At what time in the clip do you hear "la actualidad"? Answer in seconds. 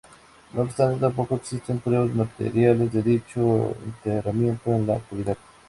4.87-5.37